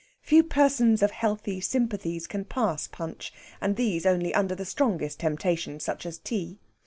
Few 0.23 0.41
persons 0.43 1.03
of 1.03 1.11
healthy 1.11 1.61
sympathies 1.61 2.25
can 2.25 2.45
pass 2.45 2.87
Punch, 2.87 3.31
and 3.61 3.75
these 3.75 4.03
only 4.07 4.33
under 4.33 4.55
the 4.55 4.65
strongest 4.65 5.19
temptation, 5.19 5.79
such 5.79 6.07
as 6.07 6.17
tea. 6.17 6.57